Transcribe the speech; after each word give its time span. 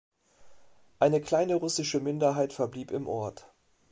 Eine 0.97 1.21
kleine 1.21 1.53
russische 1.53 1.99
Minderheit 1.99 2.53
verblieb 2.53 2.89
im 2.89 3.07
Ort. 3.07 3.53